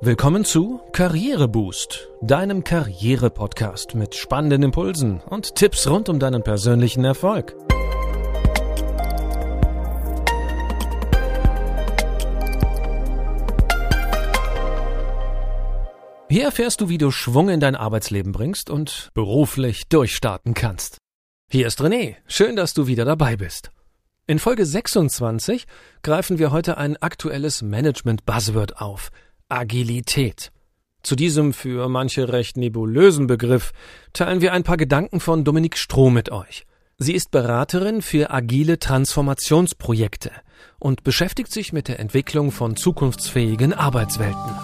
Willkommen 0.00 0.44
zu 0.44 0.80
Karriereboost, 0.92 2.08
deinem 2.22 2.62
Karriere-Podcast 2.62 3.96
mit 3.96 4.14
spannenden 4.14 4.62
Impulsen 4.62 5.20
und 5.22 5.56
Tipps 5.56 5.88
rund 5.88 6.08
um 6.08 6.20
deinen 6.20 6.44
persönlichen 6.44 7.04
Erfolg. 7.04 7.56
Hier 16.28 16.44
erfährst 16.44 16.80
du, 16.80 16.88
wie 16.88 16.98
du 16.98 17.10
Schwung 17.10 17.48
in 17.48 17.58
dein 17.58 17.74
Arbeitsleben 17.74 18.30
bringst 18.30 18.70
und 18.70 19.10
beruflich 19.14 19.88
durchstarten 19.88 20.54
kannst. 20.54 20.98
Hier 21.50 21.66
ist 21.66 21.80
René, 21.80 22.14
schön, 22.28 22.54
dass 22.54 22.72
du 22.72 22.86
wieder 22.86 23.04
dabei 23.04 23.36
bist. 23.36 23.72
In 24.28 24.38
Folge 24.38 24.64
26 24.64 25.66
greifen 26.04 26.38
wir 26.38 26.52
heute 26.52 26.78
ein 26.78 26.96
aktuelles 26.98 27.62
Management-Buzzword 27.62 28.80
auf– 28.80 29.10
Agilität. 29.48 30.52
Zu 31.02 31.16
diesem 31.16 31.54
für 31.54 31.88
manche 31.88 32.30
recht 32.30 32.58
nebulösen 32.58 33.26
Begriff 33.26 33.72
teilen 34.12 34.42
wir 34.42 34.52
ein 34.52 34.62
paar 34.62 34.76
Gedanken 34.76 35.20
von 35.20 35.42
Dominik 35.44 35.78
Stroh 35.78 36.10
mit 36.10 36.30
euch. 36.30 36.66
Sie 36.98 37.14
ist 37.14 37.30
Beraterin 37.30 38.02
für 38.02 38.30
agile 38.30 38.78
Transformationsprojekte 38.78 40.32
und 40.78 41.02
beschäftigt 41.02 41.50
sich 41.50 41.72
mit 41.72 41.88
der 41.88 41.98
Entwicklung 41.98 42.52
von 42.52 42.76
zukunftsfähigen 42.76 43.72
Arbeitswelten. 43.72 44.54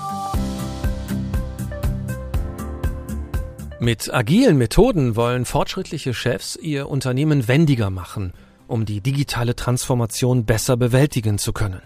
Mit 3.80 4.12
agilen 4.12 4.59
Methoden 4.59 5.16
wollen 5.16 5.46
fortschrittliche 5.46 6.12
Chefs 6.12 6.57
ihr 6.57 6.91
Unternehmen 6.91 7.48
wendiger 7.48 7.88
machen, 7.88 8.35
um 8.66 8.85
die 8.85 9.01
digitale 9.01 9.57
Transformation 9.57 10.45
besser 10.45 10.77
bewältigen 10.77 11.38
zu 11.38 11.55
können. 11.55 11.80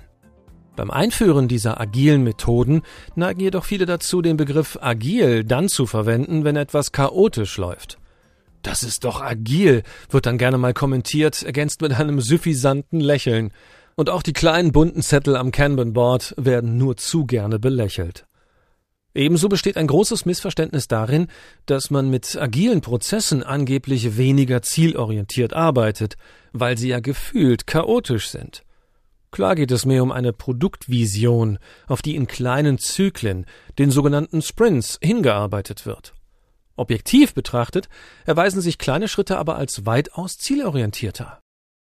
Beim 0.79 0.93
Einführen 0.93 1.49
dieser 1.49 1.81
agilen 1.81 2.23
Methoden 2.23 2.83
neigen 3.17 3.41
jedoch 3.41 3.65
viele 3.65 3.85
dazu, 3.85 4.23
den 4.23 4.37
Begriff 4.37 4.79
agil 4.81 5.43
dann 5.43 5.69
zu 5.69 5.87
verwenden, 5.87 6.45
wenn 6.45 6.55
etwas 6.55 6.93
chaotisch 6.93 7.57
läuft. 7.57 7.99
Das 8.63 8.85
ist 8.85 9.03
doch 9.03 9.21
agil, 9.21 9.83
wird 10.09 10.27
dann 10.27 10.39
gerne 10.39 10.57
mal 10.57 10.75
kommentiert, 10.75 11.43
ergänzt 11.43 11.81
mit 11.81 11.95
einem 11.95 12.21
suffisanten 12.21 13.01
Lächeln. 13.01 13.51
Und 13.97 14.09
auch 14.09 14.23
die 14.23 14.33
kleinen 14.33 14.71
bunten 14.71 15.03
Zettel 15.03 15.35
am 15.35 15.51
Kanban-Board 15.51 16.35
werden 16.37 16.79
nur 16.79 16.97
zu 16.97 17.27
gerne 17.27 17.59
belächelt. 17.59 18.27
Ebenso 19.17 19.49
besteht 19.49 19.77
ein 19.77 19.89
großes 19.89 20.27
Missverständnis 20.27 20.87
darin, 20.87 21.27
dass 21.67 21.91
man 21.91 22.09
mit 22.09 22.37
agilen 22.37 22.83
Prozessen 22.83 23.43
angeblich 23.43 24.17
weniger 24.17 24.63
zielorientiert 24.63 25.55
arbeitet, 25.55 26.15
weil 26.53 26.79
sie 26.79 26.91
ja 26.91 27.01
gefühlt 27.01 27.67
chaotisch 27.67 28.29
sind. 28.29 28.63
Klar 29.31 29.55
geht 29.55 29.71
es 29.71 29.85
mehr 29.85 30.03
um 30.03 30.13
eine 30.13 30.33
Produktvision, 30.33 31.59
auf 31.87 32.03
die 32.03 32.17
in 32.17 32.27
kleinen 32.27 32.79
Zyklen, 32.79 33.47
den 33.79 33.91
sogenannten 33.91 34.43
Sprints, 34.43 34.99
hingearbeitet 35.03 35.87
wird. 35.87 36.15
Objektiv 36.77 37.35
betrachtet 37.35 37.89
erweisen 38.25 38.61
sich 38.61 38.79
kleine 38.79 39.09
Schritte 39.09 39.37
aber 39.37 39.57
als 39.57 39.85
weitaus 39.85 40.39
zielorientierter. 40.39 41.41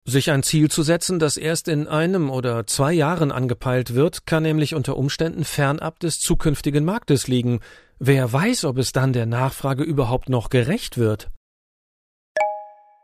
Sich 0.05 0.31
ein 0.31 0.43
Ziel 0.43 0.71
zu 0.71 0.81
setzen, 0.81 1.19
das 1.19 1.37
erst 1.37 1.67
in 1.67 1.87
einem 1.87 2.31
oder 2.31 2.65
zwei 2.65 2.93
Jahren 2.93 3.31
angepeilt 3.31 3.93
wird, 3.93 4.25
kann 4.25 4.43
nämlich 4.43 4.73
unter 4.73 4.97
Umständen 4.97 5.43
fernab 5.43 5.99
des 5.99 6.19
zukünftigen 6.19 6.83
Marktes 6.83 7.27
liegen. 7.27 7.59
Wer 7.99 8.31
weiß, 8.31 8.65
ob 8.65 8.77
es 8.79 8.91
dann 8.91 9.13
der 9.13 9.27
Nachfrage 9.27 9.83
überhaupt 9.83 10.29
noch 10.29 10.49
gerecht 10.49 10.97
wird. 10.97 11.29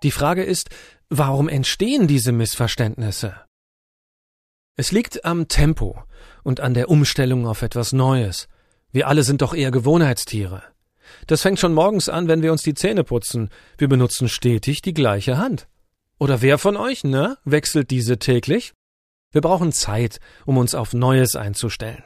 Die 0.02 0.12
Frage 0.12 0.44
ist, 0.44 0.70
warum 1.10 1.48
entstehen 1.48 2.08
diese 2.08 2.32
Missverständnisse? 2.32 3.36
Es 4.78 4.92
liegt 4.92 5.24
am 5.24 5.48
Tempo 5.48 6.04
und 6.44 6.60
an 6.60 6.74
der 6.74 6.90
Umstellung 6.90 7.48
auf 7.48 7.62
etwas 7.62 7.94
Neues. 7.94 8.50
Wir 8.92 9.08
alle 9.08 9.24
sind 9.24 9.42
doch 9.42 9.54
eher 9.54 9.72
Gewohnheitstiere. 9.72 10.64
Das 11.28 11.42
fängt 11.42 11.60
schon 11.60 11.74
morgens 11.74 12.10
an, 12.10 12.28
wenn 12.28 12.42
wir 12.42 12.52
uns 12.52 12.62
die 12.62 12.74
Zähne 12.74 13.06
putzen. 13.06 13.50
Wir 13.78 13.88
benutzen 13.88 14.28
stetig 14.28 14.82
die 14.82 14.94
gleiche 14.94 15.38
Hand. 15.38 15.68
Oder 16.20 16.42
wer 16.42 16.58
von 16.58 16.76
euch, 16.76 17.06
ne, 17.06 17.38
wechselt 17.46 17.90
diese 17.90 18.20
täglich? 18.20 18.74
Wir 19.32 19.40
brauchen 19.42 19.72
Zeit, 19.72 20.20
um 20.46 20.58
uns 20.58 20.76
auf 20.76 20.94
Neues 20.94 21.38
einzustellen. 21.38 22.04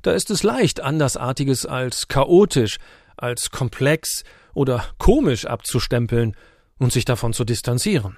Da 0.00 0.12
ist 0.12 0.30
es 0.30 0.42
leicht, 0.42 0.80
andersartiges 0.80 1.66
als 1.66 2.08
chaotisch, 2.08 2.78
als 3.16 3.50
komplex 3.50 4.24
oder 4.54 4.86
komisch 4.98 5.44
abzustempeln 5.44 6.34
und 6.78 6.92
sich 6.92 7.04
davon 7.04 7.34
zu 7.34 7.44
distanzieren. 7.44 8.16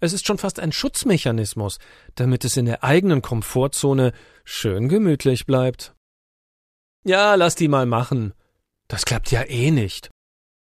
Es 0.00 0.12
ist 0.12 0.26
schon 0.26 0.38
fast 0.38 0.58
ein 0.58 0.72
Schutzmechanismus, 0.72 1.78
damit 2.14 2.44
es 2.44 2.56
in 2.56 2.64
der 2.64 2.82
eigenen 2.82 3.22
Komfortzone 3.22 4.12
schön 4.44 4.88
gemütlich 4.88 5.46
bleibt. 5.46 5.94
Ja, 7.04 7.34
lass 7.34 7.54
die 7.54 7.68
mal 7.68 7.86
machen. 7.86 8.34
Das 8.88 9.04
klappt 9.04 9.30
ja 9.30 9.42
eh 9.42 9.70
nicht. 9.70 10.10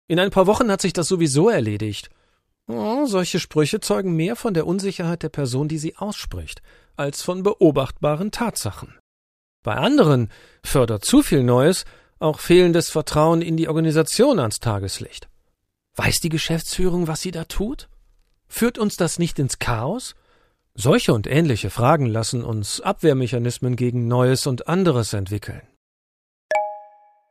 In 0.08 0.20
ein 0.20 0.30
paar 0.30 0.46
Wochen 0.46 0.70
hat 0.70 0.80
sich 0.80 0.92
das 0.92 1.08
sowieso 1.08 1.48
erledigt. 1.48 2.10
Oh, 2.66 3.06
solche 3.06 3.40
Sprüche 3.40 3.80
zeugen 3.80 4.16
mehr 4.16 4.36
von 4.36 4.54
der 4.54 4.66
Unsicherheit 4.66 5.22
der 5.22 5.28
Person, 5.28 5.68
die 5.68 5.78
sie 5.78 5.96
ausspricht, 5.96 6.62
als 6.96 7.20
von 7.20 7.42
beobachtbaren 7.42 8.30
Tatsachen. 8.30 8.98
Bei 9.62 9.74
anderen 9.74 10.30
fördert 10.62 11.04
zu 11.04 11.22
viel 11.22 11.42
Neues 11.42 11.84
auch 12.18 12.38
fehlendes 12.38 12.88
Vertrauen 12.88 13.42
in 13.42 13.56
die 13.56 13.68
Organisation 13.68 14.38
ans 14.38 14.60
Tageslicht. 14.60 15.28
Weiß 15.96 16.20
die 16.20 16.28
Geschäftsführung, 16.28 17.06
was 17.06 17.20
sie 17.20 17.30
da 17.30 17.44
tut? 17.44 17.88
Führt 18.56 18.78
uns 18.78 18.96
das 18.96 19.18
nicht 19.18 19.40
ins 19.40 19.58
Chaos? 19.58 20.14
Solche 20.74 21.12
und 21.12 21.26
ähnliche 21.26 21.70
Fragen 21.70 22.06
lassen 22.06 22.44
uns 22.44 22.80
Abwehrmechanismen 22.80 23.74
gegen 23.74 24.06
Neues 24.06 24.46
und 24.46 24.68
anderes 24.68 25.12
entwickeln. 25.12 25.62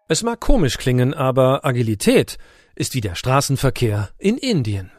Es 0.09 0.22
mag 0.22 0.41
komisch 0.41 0.78
klingen, 0.78 1.13
aber 1.13 1.63
Agilität 1.63 2.38
ist 2.75 2.94
wie 2.94 3.00
der 3.00 3.16
Straßenverkehr 3.16 4.09
in 4.17 4.38
Indien. 4.38 4.91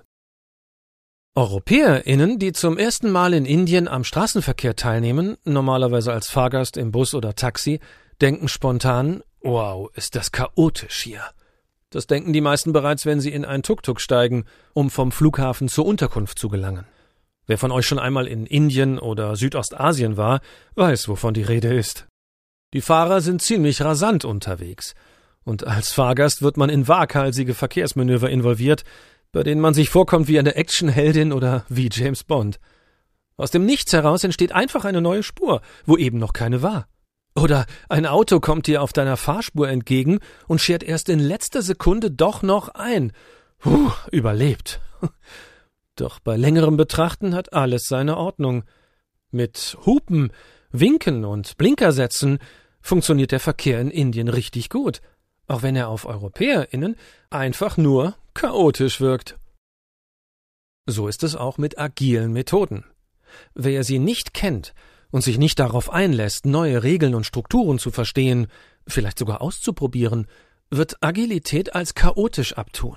EuropäerInnen, 1.34 2.38
die 2.38 2.54
zum 2.54 2.78
ersten 2.78 3.10
Mal 3.10 3.34
in 3.34 3.44
Indien 3.44 3.86
am 3.86 4.02
Straßenverkehr 4.02 4.76
teilnehmen, 4.76 5.36
normalerweise 5.44 6.10
als 6.14 6.30
Fahrgast 6.30 6.78
im 6.78 6.90
Bus 6.90 7.12
oder 7.12 7.34
Taxi, 7.34 7.80
denken 8.22 8.48
spontan, 8.48 9.22
wow, 9.42 9.90
ist 9.94 10.14
das 10.14 10.32
chaotisch 10.32 11.02
hier. 11.02 11.20
Das 11.94 12.08
denken 12.08 12.32
die 12.32 12.40
meisten 12.40 12.72
bereits, 12.72 13.06
wenn 13.06 13.20
sie 13.20 13.30
in 13.30 13.44
ein 13.44 13.62
Tuk-Tuk 13.62 14.00
steigen, 14.00 14.46
um 14.72 14.90
vom 14.90 15.12
Flughafen 15.12 15.68
zur 15.68 15.86
Unterkunft 15.86 16.40
zu 16.40 16.48
gelangen. 16.48 16.88
Wer 17.46 17.56
von 17.56 17.70
euch 17.70 17.86
schon 17.86 18.00
einmal 18.00 18.26
in 18.26 18.46
Indien 18.46 18.98
oder 18.98 19.36
Südostasien 19.36 20.16
war, 20.16 20.40
weiß, 20.74 21.06
wovon 21.06 21.34
die 21.34 21.44
Rede 21.44 21.72
ist. 21.72 22.08
Die 22.72 22.80
Fahrer 22.80 23.20
sind 23.20 23.42
ziemlich 23.42 23.80
rasant 23.80 24.24
unterwegs, 24.24 24.96
und 25.44 25.68
als 25.68 25.92
Fahrgast 25.92 26.42
wird 26.42 26.56
man 26.56 26.68
in 26.68 26.88
waghalsige 26.88 27.54
Verkehrsmanöver 27.54 28.28
involviert, 28.28 28.82
bei 29.30 29.44
denen 29.44 29.60
man 29.60 29.74
sich 29.74 29.88
vorkommt 29.88 30.26
wie 30.26 30.40
eine 30.40 30.56
Actionheldin 30.56 31.32
oder 31.32 31.64
wie 31.68 31.90
James 31.92 32.24
Bond. 32.24 32.58
Aus 33.36 33.52
dem 33.52 33.66
Nichts 33.66 33.92
heraus 33.92 34.24
entsteht 34.24 34.50
einfach 34.50 34.84
eine 34.84 35.00
neue 35.00 35.22
Spur, 35.22 35.60
wo 35.86 35.96
eben 35.96 36.18
noch 36.18 36.32
keine 36.32 36.60
war. 36.60 36.88
Oder 37.36 37.66
ein 37.88 38.06
Auto 38.06 38.38
kommt 38.38 38.66
dir 38.68 38.82
auf 38.82 38.92
deiner 38.92 39.16
Fahrspur 39.16 39.68
entgegen 39.68 40.20
und 40.46 40.60
schert 40.60 40.82
erst 40.82 41.08
in 41.08 41.18
letzter 41.18 41.62
Sekunde 41.62 42.10
doch 42.10 42.42
noch 42.42 42.68
ein. 42.68 43.12
Puh, 43.58 43.90
überlebt. 44.12 44.80
Doch 45.96 46.18
bei 46.18 46.36
längerem 46.36 46.76
Betrachten 46.76 47.34
hat 47.34 47.52
alles 47.52 47.86
seine 47.86 48.16
Ordnung. 48.16 48.64
Mit 49.30 49.76
Hupen, 49.86 50.32
Winken 50.70 51.24
und 51.24 51.56
Blinkersätzen 51.56 52.38
funktioniert 52.80 53.32
der 53.32 53.40
Verkehr 53.40 53.80
in 53.80 53.90
Indien 53.90 54.28
richtig 54.28 54.70
gut, 54.70 55.00
auch 55.46 55.62
wenn 55.62 55.76
er 55.76 55.88
auf 55.88 56.04
EuropäerInnen 56.04 56.96
einfach 57.30 57.76
nur 57.76 58.16
chaotisch 58.34 59.00
wirkt. 59.00 59.38
So 60.86 61.08
ist 61.08 61.22
es 61.22 61.36
auch 61.36 61.58
mit 61.58 61.78
agilen 61.78 62.32
Methoden. 62.32 62.84
Wer 63.54 63.84
sie 63.84 63.98
nicht 63.98 64.34
kennt, 64.34 64.74
und 65.14 65.22
sich 65.22 65.38
nicht 65.38 65.60
darauf 65.60 65.92
einlässt, 65.92 66.44
neue 66.44 66.82
Regeln 66.82 67.14
und 67.14 67.24
Strukturen 67.24 67.78
zu 67.78 67.92
verstehen, 67.92 68.48
vielleicht 68.84 69.16
sogar 69.16 69.42
auszuprobieren, 69.42 70.26
wird 70.70 70.96
Agilität 71.04 71.72
als 71.76 71.94
chaotisch 71.94 72.54
abtun, 72.54 72.96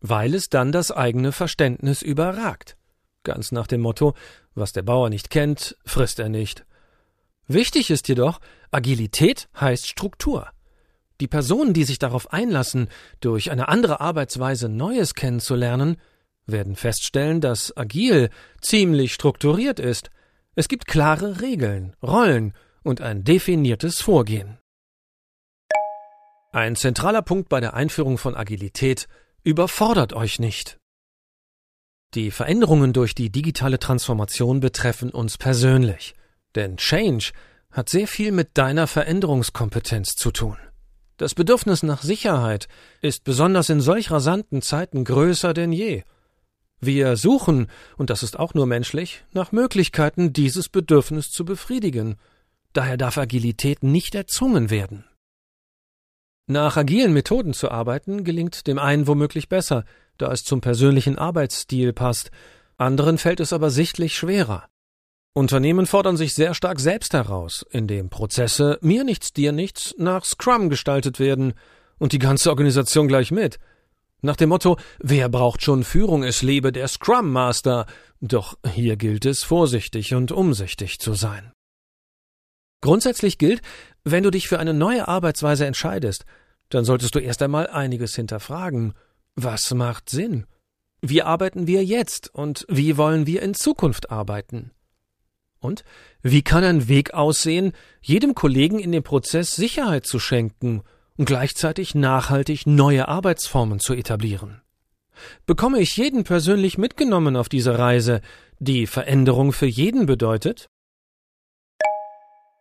weil 0.00 0.34
es 0.34 0.48
dann 0.48 0.72
das 0.72 0.90
eigene 0.90 1.30
Verständnis 1.30 2.02
überragt. 2.02 2.76
Ganz 3.22 3.52
nach 3.52 3.68
dem 3.68 3.80
Motto, 3.80 4.14
was 4.56 4.72
der 4.72 4.82
Bauer 4.82 5.08
nicht 5.08 5.30
kennt, 5.30 5.76
frisst 5.86 6.18
er 6.18 6.30
nicht. 6.30 6.66
Wichtig 7.46 7.90
ist 7.90 8.08
jedoch, 8.08 8.40
Agilität 8.72 9.48
heißt 9.60 9.86
Struktur. 9.86 10.48
Die 11.20 11.28
Personen, 11.28 11.74
die 11.74 11.84
sich 11.84 12.00
darauf 12.00 12.32
einlassen, 12.32 12.88
durch 13.20 13.52
eine 13.52 13.68
andere 13.68 14.00
Arbeitsweise 14.00 14.68
Neues 14.68 15.14
kennenzulernen, 15.14 15.98
werden 16.44 16.74
feststellen, 16.74 17.40
dass 17.40 17.76
agil 17.76 18.30
ziemlich 18.60 19.14
strukturiert 19.14 19.78
ist 19.78 20.10
es 20.56 20.68
gibt 20.68 20.86
klare 20.86 21.40
Regeln, 21.42 21.94
Rollen 22.02 22.54
und 22.82 23.00
ein 23.00 23.22
definiertes 23.24 24.00
Vorgehen. 24.00 24.58
Ein 26.52 26.74
zentraler 26.74 27.20
Punkt 27.20 27.50
bei 27.50 27.60
der 27.60 27.74
Einführung 27.74 28.16
von 28.16 28.34
Agilität 28.34 29.06
überfordert 29.44 30.14
euch 30.14 30.38
nicht. 30.38 30.78
Die 32.14 32.30
Veränderungen 32.30 32.94
durch 32.94 33.14
die 33.14 33.30
digitale 33.30 33.78
Transformation 33.78 34.60
betreffen 34.60 35.10
uns 35.10 35.36
persönlich, 35.36 36.14
denn 36.54 36.78
Change 36.78 37.32
hat 37.70 37.90
sehr 37.90 38.08
viel 38.08 38.32
mit 38.32 38.56
deiner 38.56 38.86
Veränderungskompetenz 38.86 40.14
zu 40.14 40.30
tun. 40.30 40.56
Das 41.18 41.34
Bedürfnis 41.34 41.82
nach 41.82 42.02
Sicherheit 42.02 42.68
ist 43.02 43.24
besonders 43.24 43.68
in 43.68 43.82
solch 43.82 44.10
rasanten 44.10 44.62
Zeiten 44.62 45.04
größer 45.04 45.52
denn 45.52 45.72
je. 45.72 46.04
Wir 46.80 47.16
suchen, 47.16 47.68
und 47.96 48.10
das 48.10 48.22
ist 48.22 48.38
auch 48.38 48.54
nur 48.54 48.66
menschlich, 48.66 49.24
nach 49.32 49.52
Möglichkeiten, 49.52 50.32
dieses 50.32 50.68
Bedürfnis 50.68 51.30
zu 51.30 51.44
befriedigen. 51.44 52.16
Daher 52.72 52.96
darf 52.96 53.16
Agilität 53.16 53.82
nicht 53.82 54.14
erzwungen 54.14 54.70
werden. 54.70 55.04
Nach 56.46 56.76
agilen 56.76 57.12
Methoden 57.12 57.54
zu 57.54 57.70
arbeiten 57.70 58.22
gelingt 58.22 58.66
dem 58.66 58.78
einen 58.78 59.06
womöglich 59.06 59.48
besser, 59.48 59.84
da 60.16 60.30
es 60.32 60.44
zum 60.44 60.60
persönlichen 60.60 61.18
Arbeitsstil 61.18 61.92
passt, 61.92 62.30
anderen 62.76 63.18
fällt 63.18 63.40
es 63.40 63.52
aber 63.52 63.70
sichtlich 63.70 64.16
schwerer. 64.16 64.68
Unternehmen 65.32 65.86
fordern 65.86 66.16
sich 66.16 66.34
sehr 66.34 66.54
stark 66.54 66.80
selbst 66.80 67.14
heraus, 67.14 67.66
indem 67.70 68.10
Prozesse 68.10 68.78
mir 68.80 69.04
nichts, 69.04 69.32
dir 69.32 69.52
nichts 69.52 69.94
nach 69.98 70.24
Scrum 70.24 70.70
gestaltet 70.70 71.18
werden 71.18 71.54
und 71.98 72.12
die 72.12 72.18
ganze 72.18 72.48
Organisation 72.50 73.08
gleich 73.08 73.30
mit. 73.32 73.58
Nach 74.26 74.34
dem 74.34 74.48
Motto, 74.48 74.76
wer 74.98 75.28
braucht 75.28 75.62
schon 75.62 75.84
Führung, 75.84 76.24
es 76.24 76.42
lebe 76.42 76.72
der 76.72 76.88
Scrum 76.88 77.30
Master. 77.30 77.86
Doch 78.20 78.58
hier 78.66 78.96
gilt 78.96 79.24
es, 79.24 79.44
vorsichtig 79.44 80.14
und 80.14 80.32
umsichtig 80.32 80.98
zu 80.98 81.14
sein. 81.14 81.52
Grundsätzlich 82.80 83.38
gilt, 83.38 83.62
wenn 84.02 84.24
du 84.24 84.32
dich 84.32 84.48
für 84.48 84.58
eine 84.58 84.74
neue 84.74 85.06
Arbeitsweise 85.06 85.64
entscheidest, 85.64 86.24
dann 86.70 86.84
solltest 86.84 87.14
du 87.14 87.20
erst 87.20 87.40
einmal 87.40 87.68
einiges 87.68 88.16
hinterfragen. 88.16 88.94
Was 89.36 89.72
macht 89.72 90.10
Sinn? 90.10 90.46
Wie 91.00 91.22
arbeiten 91.22 91.68
wir 91.68 91.84
jetzt 91.84 92.34
und 92.34 92.66
wie 92.68 92.96
wollen 92.96 93.28
wir 93.28 93.42
in 93.42 93.54
Zukunft 93.54 94.10
arbeiten? 94.10 94.72
Und 95.60 95.84
wie 96.22 96.42
kann 96.42 96.64
ein 96.64 96.88
Weg 96.88 97.14
aussehen, 97.14 97.74
jedem 98.00 98.34
Kollegen 98.34 98.80
in 98.80 98.90
dem 98.90 99.04
Prozess 99.04 99.54
Sicherheit 99.54 100.04
zu 100.04 100.18
schenken 100.18 100.82
und 101.16 101.24
gleichzeitig 101.24 101.94
nachhaltig 101.94 102.66
neue 102.66 103.08
Arbeitsformen 103.08 103.80
zu 103.80 103.94
etablieren? 103.94 104.62
Bekomme 105.46 105.80
ich 105.80 105.96
jeden 105.96 106.24
persönlich 106.24 106.78
mitgenommen 106.78 107.36
auf 107.36 107.48
diese 107.48 107.78
Reise, 107.78 108.20
die 108.58 108.86
Veränderung 108.86 109.52
für 109.52 109.66
jeden 109.66 110.06
bedeutet? 110.06 110.68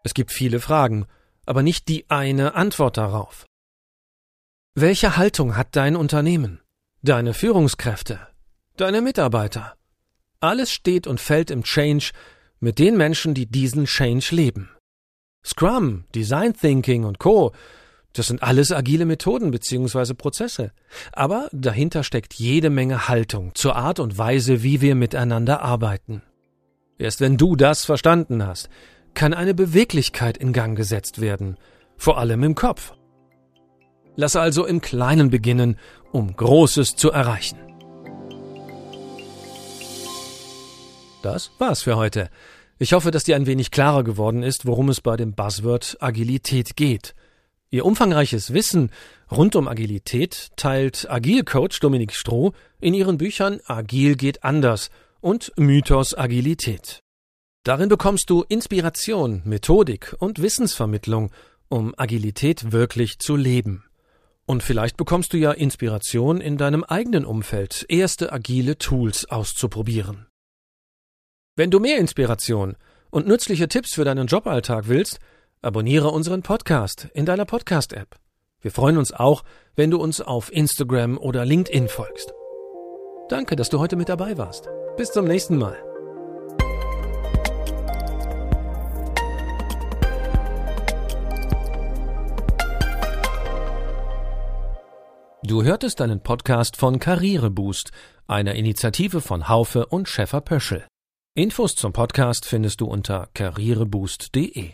Es 0.04 0.14
gibt 0.14 0.32
viele 0.32 0.60
Fragen, 0.60 1.06
aber 1.46 1.64
nicht 1.64 1.88
die 1.88 2.10
eine 2.10 2.56
Antwort 2.56 2.98
darauf. 2.98 3.46
Welche 4.76 5.18
Haltung 5.18 5.56
hat 5.56 5.76
dein 5.76 5.96
Unternehmen, 5.96 6.62
deine 7.02 7.34
Führungskräfte, 7.34 8.20
deine 8.78 9.02
Mitarbeiter? 9.02 9.76
Alles 10.42 10.72
steht 10.72 11.08
und 11.08 11.20
fällt 11.20 11.50
im 11.50 11.64
Change 11.64 12.12
mit 12.60 12.78
den 12.78 12.98
Menschen, 12.98 13.34
die 13.34 13.48
diesen 13.48 13.86
Change 13.86 14.36
leben. 14.36 14.70
Scrum, 15.46 16.06
Design 16.14 16.54
Thinking 16.54 17.04
und 17.04 17.20
Co. 17.20 17.54
Das 18.16 18.28
sind 18.28 18.42
alles 18.42 18.72
agile 18.72 19.06
Methoden 19.06 19.52
bzw. 19.52 20.14
Prozesse. 20.14 20.72
Aber 21.12 21.50
dahinter 21.52 22.02
steckt 22.04 22.34
jede 22.34 22.70
Menge 22.70 23.10
Haltung 23.10 23.54
zur 23.56 23.76
Art 23.76 24.00
und 24.00 24.18
Weise, 24.18 24.64
wie 24.64 24.80
wir 24.80 24.96
miteinander 24.96 25.62
arbeiten. 25.62 26.22
Erst 26.98 27.20
wenn 27.20 27.36
du 27.36 27.58
das 27.58 27.84
verstanden 27.84 28.48
hast, 28.48 28.70
kann 29.16 29.34
eine 29.34 29.54
Beweglichkeit 29.54 30.38
in 30.38 30.54
Gang 30.54 30.78
gesetzt 30.78 31.20
werden, 31.20 31.58
vor 31.98 32.18
allem 32.18 32.44
im 32.44 32.56
Kopf. 32.56 32.94
Lass 34.16 34.38
also 34.38 34.66
im 34.66 34.80
Kleinen 34.80 35.30
beginnen, 35.30 35.78
um 36.14 36.38
Großes 36.38 36.96
zu 36.96 37.12
erreichen. 37.12 37.58
Das 41.22 41.52
war's 41.60 41.82
für 41.82 41.98
heute. 41.98 42.30
Ich 42.78 42.94
hoffe, 42.94 43.12
dass 43.12 43.26
dir 43.26 43.36
ein 43.36 43.46
wenig 43.46 43.72
klarer 43.72 44.06
geworden 44.06 44.42
ist, 44.42 44.66
worum 44.66 44.88
es 44.88 45.02
bei 45.02 45.18
dem 45.18 45.34
Buzzword 45.34 45.98
Agilität 46.00 46.78
geht. 46.78 47.14
Ihr 47.72 47.86
umfangreiches 47.86 48.54
Wissen 48.54 48.92
rund 49.32 49.56
um 49.56 49.68
Agilität 49.68 50.50
teilt 50.56 51.10
Agilcoach 51.10 51.80
Dominik 51.80 52.14
Stroh 52.14 52.54
in 52.80 52.94
ihren 52.94 53.18
Büchern 53.18 53.60
Agil 53.66 54.16
geht 54.16 54.44
anders 54.44 54.90
und 55.20 55.52
Mythos 55.58 56.16
Agilität. 56.16 57.02
Darin 57.64 57.90
bekommst 57.90 58.30
du 58.30 58.44
Inspiration, 58.48 59.42
Methodik 59.44 60.16
und 60.20 60.42
Wissensvermittlung, 60.42 61.32
um 61.68 61.96
Agilität 61.98 62.72
wirklich 62.72 63.18
zu 63.18 63.36
leben. 63.36 63.84
Und 64.46 64.62
vielleicht 64.62 64.98
bekommst 64.98 65.34
du 65.34 65.38
ja 65.38 65.52
Inspiration 65.52 66.40
in 66.40 66.58
deinem 66.58 66.84
eigenen 66.84 67.26
Umfeld, 67.26 67.86
erste 67.90 68.32
agile 68.32 68.78
Tools 68.78 69.26
auszuprobieren. 69.26 70.28
Wenn 71.56 71.72
du 71.72 71.80
mehr 71.80 71.98
Inspiration 71.98 72.76
und 73.10 73.28
nützliche 73.28 73.68
Tipps 73.68 73.96
für 73.96 74.06
deinen 74.06 74.28
Joballtag 74.28 74.88
willst, 74.88 75.20
abonniere 75.62 76.10
unseren 76.10 76.42
Podcast 76.42 77.08
in 77.14 77.26
deiner 77.26 77.46
Podcast-App. 77.46 78.16
Wir 78.62 78.72
freuen 78.72 78.98
uns 78.98 79.12
auch, 79.14 79.44
wenn 79.76 79.92
du 79.92 79.98
uns 80.02 80.22
auf 80.22 80.52
Instagram 80.52 81.18
oder 81.18 81.46
LinkedIn 81.46 81.88
folgst. 81.88 82.34
Danke, 83.30 83.56
dass 83.56 83.70
du 83.70 83.80
heute 83.80 83.96
mit 83.96 84.10
dabei 84.10 84.38
warst. 84.38 84.70
Bis 84.98 85.12
zum 85.12 85.26
nächsten 85.26 85.58
Mal. 85.58 85.78
Du 95.44 95.62
hörtest 95.64 96.02
einen 96.02 96.22
Podcast 96.22 96.76
von 96.76 96.98
Karriereboost, 96.98 97.92
einer 98.26 98.56
Initiative 98.56 99.22
von 99.22 99.48
Haufe 99.48 99.86
und 99.86 100.10
Schäfer 100.10 100.42
Pöschel. 100.42 100.88
Infos 101.36 101.76
zum 101.76 101.94
Podcast 101.94 102.46
findest 102.46 102.82
du 102.82 102.88
unter 102.88 103.30
karriereboost.de. 103.36 104.72